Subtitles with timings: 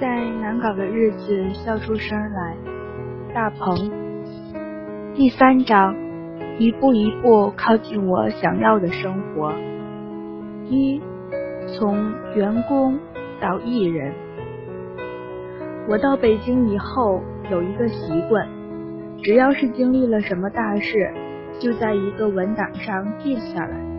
[0.00, 2.56] 在难搞的日子笑出声来。
[3.32, 3.92] 大鹏，
[5.14, 5.94] 第三章，
[6.58, 9.52] 一步一步靠近我想要的生活。
[10.68, 11.00] 一，
[11.68, 11.96] 从
[12.34, 12.98] 员工
[13.40, 14.12] 到艺人。
[15.88, 18.48] 我到北京以后有一个习惯，
[19.22, 21.08] 只要是经历了什么大事，
[21.60, 23.93] 就在一个文档上记下来。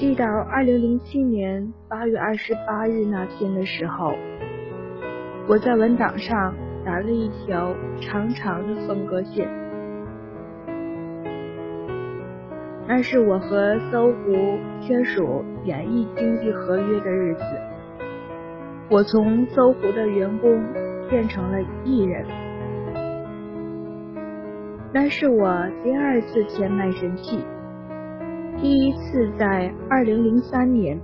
[0.00, 4.14] 记到二零零七年八月二十八日那天的时候，
[5.46, 9.46] 我在文档上打了一条长长的分割线。
[12.88, 17.42] 那是我和搜狐签署演艺经济合约的日子，
[18.88, 20.64] 我从搜狐的员工
[21.10, 22.24] 变成了艺人。
[24.94, 27.44] 那是我第二次签卖身契。
[28.60, 31.00] 第一次在二零零三年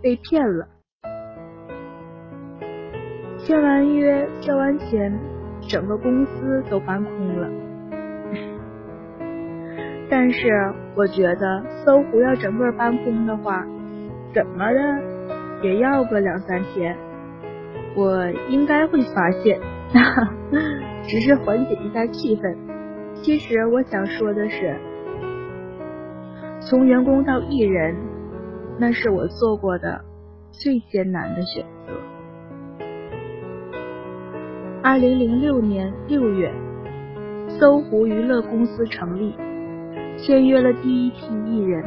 [0.00, 0.68] 被骗了，
[3.36, 5.12] 签完约交完钱，
[5.68, 7.48] 整个公司都搬空了。
[10.08, 13.66] 但是我觉得搜狐要整个搬空的话，
[14.32, 14.80] 怎么的
[15.64, 16.96] 也要个两三天，
[17.96, 19.58] 我应该会发现，
[21.08, 22.56] 只是缓解一下气氛。
[23.14, 24.76] 其实我想说的是。
[26.66, 27.94] 从员工到艺人，
[28.78, 30.00] 那是我做过的
[30.50, 31.92] 最艰难的选择。
[34.82, 36.50] 二零零六年六月，
[37.60, 39.36] 搜狐娱乐公司成立，
[40.16, 41.84] 签约了第一批艺人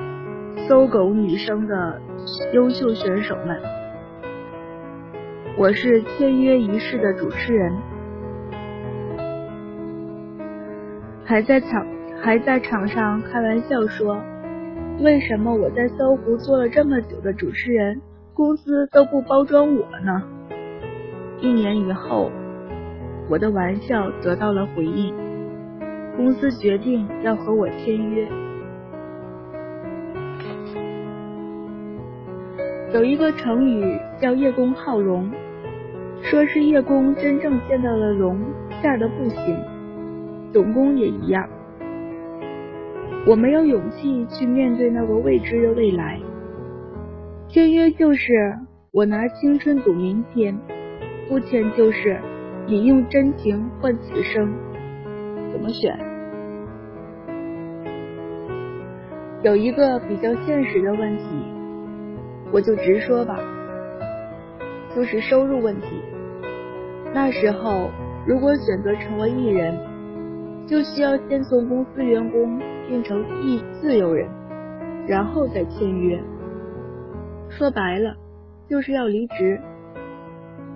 [0.66, 2.00] ——搜狗女生的
[2.54, 3.60] 优秀选手们。
[5.58, 7.72] 我是签约仪式的主持人，
[11.26, 11.86] 还在场。
[12.26, 14.20] 还在场上开玩笑说
[14.98, 18.02] ：“为什么我在搜狐做了这么久的主持人，
[18.34, 20.24] 公司都不包装我呢？”
[21.40, 22.32] 一年以后，
[23.30, 25.14] 我的玩笑得到了回应，
[26.16, 28.26] 公司决定要和我签约。
[32.92, 35.30] 有一个成语叫“叶公好龙”，
[36.22, 38.36] 说是叶公真正见到了龙，
[38.82, 39.56] 吓得不行。
[40.52, 41.48] 总工也一样。
[43.26, 46.20] 我没有勇气去面对那个未知的未来。
[47.48, 48.56] 签约就是
[48.92, 50.56] 我拿青春赌明天，
[51.28, 52.20] 不签就是
[52.66, 54.54] 你用真情换此生。
[55.52, 55.98] 怎么选？
[59.42, 61.24] 有一个比较现实的问题，
[62.52, 63.38] 我就直说吧，
[64.94, 66.00] 就是收入问题。
[67.12, 67.90] 那时候
[68.26, 69.76] 如果选择成为艺人，
[70.66, 72.60] 就需要先从公司员工。
[72.88, 74.28] 变成一自由人，
[75.08, 76.22] 然后再签约。
[77.48, 78.14] 说白了，
[78.68, 79.60] 就是要离职。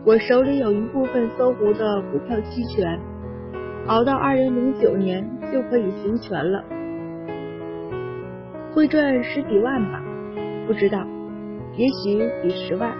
[0.04, 2.98] 我手里有一部分搜狐的股票期权，
[3.86, 6.64] 熬到二零零九年就可以行权了，
[8.74, 10.02] 会赚十几万吧？
[10.66, 11.06] 不知道，
[11.76, 12.92] 也许几十万。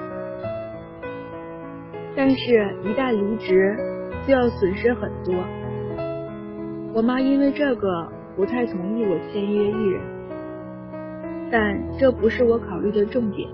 [2.14, 3.76] 但是，一旦离职，
[4.24, 5.34] 就要损失很多。
[6.92, 8.08] 我妈因为这个。
[8.36, 10.00] 不太同意我签约艺人，
[11.50, 13.46] 但这不是我考虑的重点。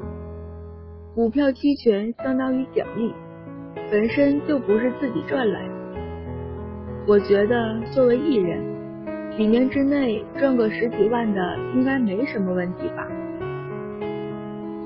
[1.14, 3.12] 股票期权相当于奖励，
[3.90, 5.74] 本身就不是自己赚来的。
[7.08, 8.62] 我觉得作为艺人，
[9.36, 13.08] 几年之内赚个十几万的应该没什么问题吧？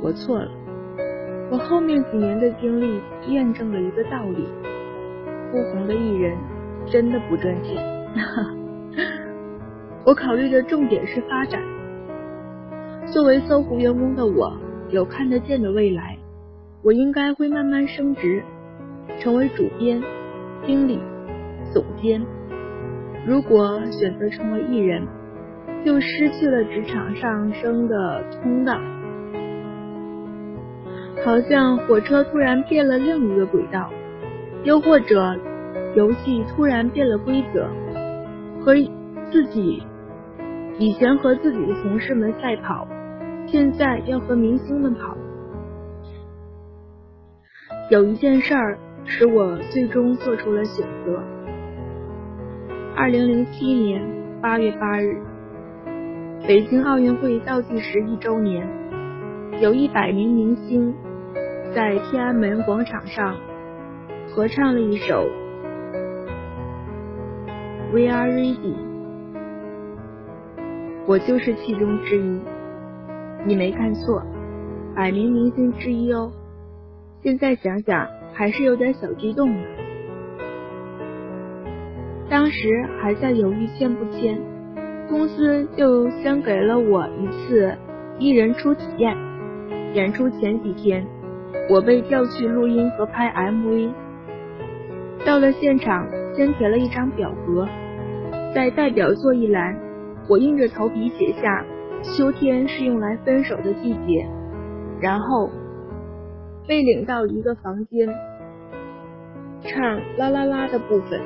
[0.00, 0.50] 我错了，
[1.50, 4.46] 我后面几年的经历验证了一个道理：
[5.50, 6.38] 不红的艺人
[6.86, 7.99] 真的不赚钱。
[10.04, 11.60] 我考虑的重点是发展。
[13.06, 14.56] 作为搜狐员工的我，
[14.90, 16.16] 有看得见的未来。
[16.82, 18.42] 我应该会慢慢升职，
[19.18, 20.02] 成为主编、
[20.66, 20.98] 经理、
[21.72, 22.22] 总监。
[23.26, 25.06] 如果选择成为艺人，
[25.84, 28.80] 就失去了职场上升的通道，
[31.24, 33.90] 好像火车突然变了另一个轨道，
[34.64, 35.36] 又或者
[35.94, 37.68] 游戏突然变了规则，
[38.64, 38.74] 和
[39.30, 39.82] 自己。
[40.78, 42.86] 以前和自己的同事们赛跑，
[43.46, 45.16] 现在要和明星们跑。
[47.90, 51.22] 有一件事儿使我最终做出了选择。
[52.96, 54.02] 二零零七年
[54.40, 55.20] 八月八日，
[56.46, 58.66] 北京奥运会倒计时一周年，
[59.60, 60.94] 有一百名明星
[61.74, 63.36] 在天安门广场上
[64.28, 65.26] 合唱了一首
[67.92, 68.56] 《We Are Ready》。
[71.06, 72.40] 我就是其中之一，
[73.44, 74.22] 你没看错，
[74.94, 76.30] 百名明星之一哦。
[77.20, 79.60] 现在想想，还是有点小激动呢。
[82.28, 82.68] 当时
[83.00, 84.40] 还在犹豫签不签，
[85.08, 87.76] 公司就先给了我一次
[88.20, 89.16] 一人初体验。
[89.94, 91.04] 演出前几天，
[91.68, 93.90] 我被调去录音和拍 MV。
[95.26, 96.06] 到了现场，
[96.40, 97.68] 先填了一张表格，
[98.54, 99.76] 在代表作一栏，
[100.26, 101.62] 我硬着头皮写下
[102.00, 104.26] “秋天是用来分手的季节”，
[105.02, 105.50] 然后
[106.66, 108.08] 被领到一个房间，
[109.60, 111.20] 唱啦啦啦的部分，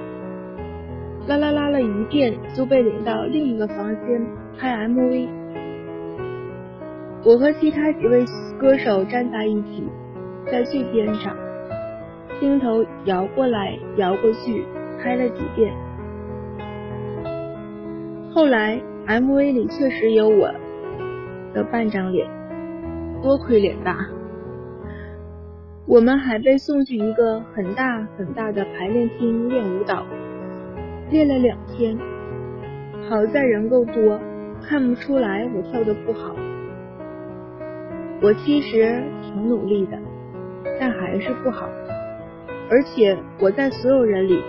[1.28, 4.26] 啦啦啦了一遍，就被领到另一个房间
[4.58, 5.28] 拍 MV。
[7.24, 8.24] 我和其他几位
[8.58, 9.88] 歌手站在一起，
[10.50, 11.36] 在最边上。
[12.40, 14.64] 镜头摇过来摇过去，
[15.04, 15.70] 拍了几遍。
[18.32, 20.50] 后来 MV 里确实有我
[21.52, 22.26] 的半张脸，
[23.22, 23.98] 多亏脸大。
[25.86, 30.06] 我们还被送去一个很大很大的排练厅练舞蹈，
[31.10, 31.98] 练了两天。
[33.06, 34.18] 好在人够多，
[34.62, 36.34] 看不出来我跳的不好。
[38.22, 39.98] 我其实挺努力的，
[40.80, 41.68] 但还是不好。
[42.70, 44.42] 而且我在所有人里，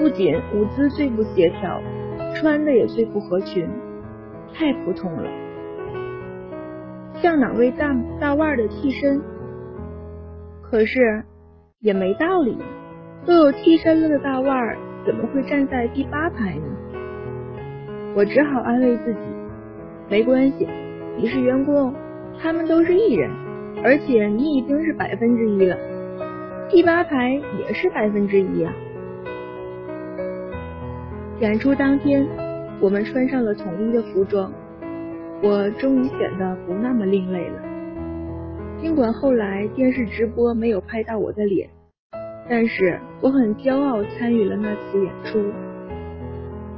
[0.00, 1.78] 不仅舞姿最不协调，
[2.34, 3.68] 穿的也最不合群，
[4.54, 5.24] 太普通了，
[7.20, 9.20] 像哪位大大腕的替身。
[10.62, 11.22] 可是
[11.80, 12.56] 也没道理，
[13.26, 14.74] 都有替身了的大腕，
[15.04, 16.64] 怎么会站在第八排呢？
[18.16, 19.20] 我只好安慰自己，
[20.08, 20.66] 没关系，
[21.18, 21.94] 你是员工，
[22.40, 23.30] 他们都是艺人，
[23.84, 25.76] 而且你已经是百分之一了。
[26.70, 28.72] 第八排也是百分之一啊！
[31.40, 32.26] 演出当天，
[32.82, 34.52] 我们穿上了统一的服装，
[35.42, 37.58] 我终于显得不那么另类了。
[38.82, 41.70] 尽管后来电视直播没有拍到我的脸，
[42.46, 45.42] 但是我很骄傲参与了那次演出。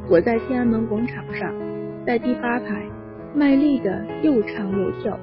[0.09, 1.53] 我在天安门广场上，
[2.06, 2.87] 在第八排，
[3.35, 5.19] 卖力的又唱又跳，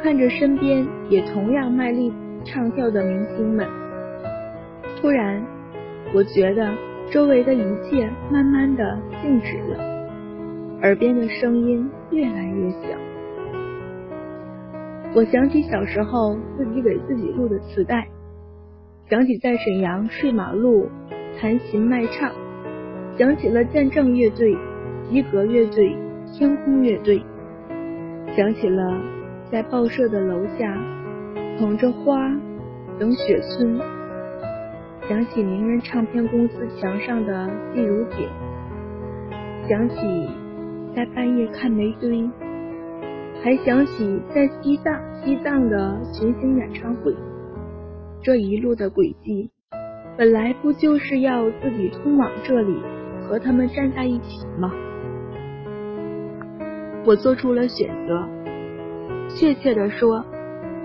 [0.00, 2.12] 看着身边也同样卖力
[2.44, 3.66] 唱跳的明星们。
[5.00, 5.42] 突然，
[6.14, 6.72] 我觉得
[7.12, 9.76] 周围的一切慢慢的静止了，
[10.80, 12.88] 耳边的声音越来越小。
[15.14, 18.08] 我想起小时候自己给自己录的磁带，
[19.10, 20.88] 想起在沈阳睡马路
[21.38, 22.32] 弹琴卖唱，
[23.18, 24.56] 想起了见证乐队、
[25.10, 25.94] 及格乐队、
[26.32, 27.22] 天空乐队，
[28.34, 29.02] 想起了
[29.50, 30.74] 在报社的楼下
[31.58, 32.34] 捧着花
[32.98, 33.78] 等雪村。
[35.12, 38.26] 想起名人唱片公司墙上的记录品，
[39.68, 39.96] 想起
[40.96, 42.26] 在半夜看煤堆，
[43.44, 47.14] 还想起在西藏西藏的巡行演唱会。
[48.22, 49.50] 这一路的轨迹，
[50.16, 52.74] 本来不就是要自己通往这里，
[53.28, 54.72] 和他们站在一起吗？
[57.04, 58.26] 我做出了选择，
[59.28, 60.24] 确切的说，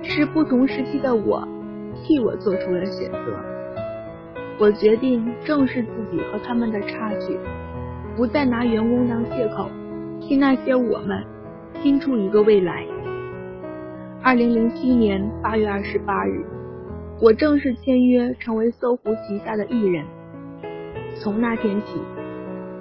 [0.03, 1.47] 是不同时期的我
[2.03, 3.56] 替我做出了选择。
[4.59, 7.38] 我决定正视自己和他们的差距，
[8.15, 9.69] 不再拿员工当借口，
[10.19, 11.24] 替那些我们
[11.75, 12.83] 拼出一个未来。
[14.24, 16.44] 二零零七年八月二十八日，
[17.21, 20.04] 我正式签约成为搜狐旗下的艺人。
[21.19, 22.02] 从那天起，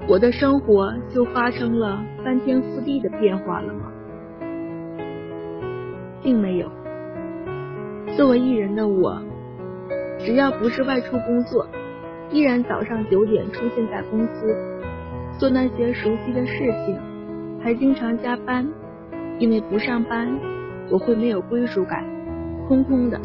[0.08, 3.92] 我的生活就发生了翻天覆地的变化了吗？
[6.22, 6.70] 并没有。
[8.16, 9.22] 作为艺人的我。
[10.18, 11.66] 只要不是外出工作，
[12.30, 14.56] 依然早上九点出现在公司，
[15.38, 16.98] 做那些熟悉的事情，
[17.62, 18.66] 还经常加班。
[19.38, 20.26] 因为不上班，
[20.90, 22.02] 我会没有归属感，
[22.66, 23.20] 空空的。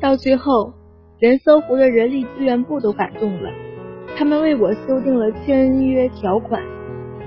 [0.00, 0.74] 到最后，
[1.20, 3.48] 连搜狐的人力资源部都感动了，
[4.16, 6.60] 他们为我修订了签约条款。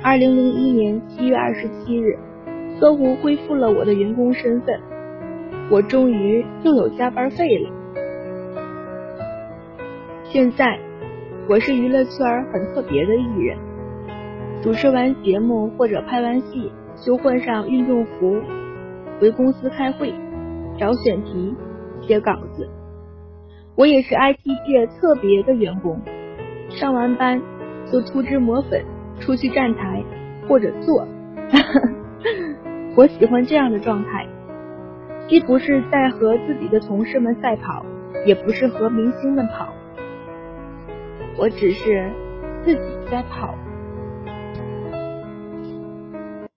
[0.03, 2.19] 二零零一年七月二十七日，
[2.77, 4.77] 搜狐恢复了我的员工身份，
[5.71, 7.69] 我终于又有加班费了。
[10.33, 10.79] 现在，
[11.47, 13.55] 我是娱乐圈很特别的艺人。
[14.63, 16.71] 主持完节目或者拍完戏，
[17.05, 18.41] 就换上运动服，
[19.21, 20.11] 回公司开会、
[20.75, 21.55] 找选题、
[22.01, 22.67] 写稿子。
[23.75, 26.01] 我也是 IT 界特别的员工，
[26.67, 27.39] 上完班
[27.91, 28.83] 就涂脂抹粉
[29.19, 30.03] 出去站台
[30.49, 31.07] 或者坐。
[32.97, 34.27] 我喜欢这样的状态，
[35.27, 37.85] 既不是在和自己的同事们赛跑，
[38.25, 39.71] 也不是和明星们跑。
[41.37, 42.11] 我只是
[42.63, 43.57] 自己在跑。